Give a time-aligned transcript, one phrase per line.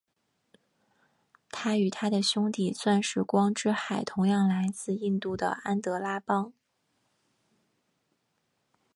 [1.51, 6.51] 它与它的兄弟钻石光之海同样来自印度的安德拉邦。